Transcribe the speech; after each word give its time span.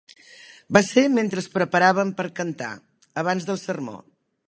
Va 0.77 0.81
ser 0.87 1.03
mentre 1.17 1.43
es 1.43 1.49
preparaven 1.59 2.15
per 2.23 2.27
cantar, 2.43 2.73
abans 3.25 3.51
del 3.53 3.65
sermó. 3.69 3.99